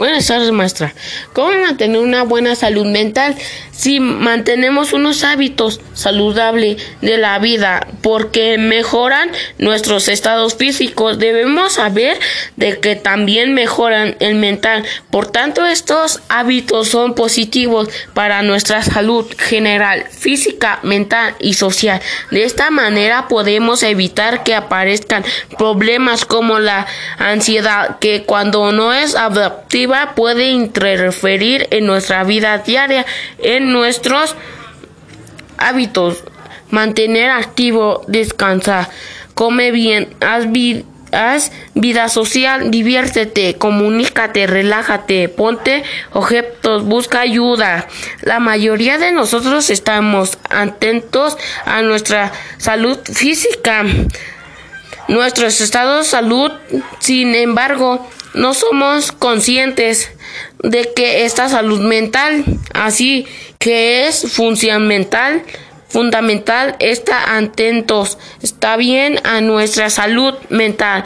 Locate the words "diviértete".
42.70-43.54